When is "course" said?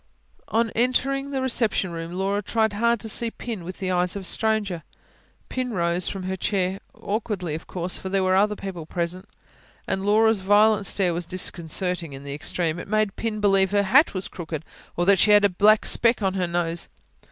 7.67-7.99